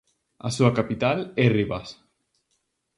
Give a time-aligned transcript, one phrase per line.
[0.47, 1.89] A súa capital é Rivas.